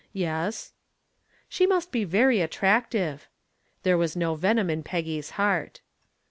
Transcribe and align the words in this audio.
"Yes." 0.13 0.73
"She 1.47 1.67
must 1.67 1.91
be 1.91 2.05
very 2.05 2.41
attractive." 2.41 3.27
There 3.83 3.99
was 3.99 4.15
no 4.15 4.33
venom 4.33 4.67
in 4.67 4.81
Peggy's 4.81 5.29
heart. 5.37 5.81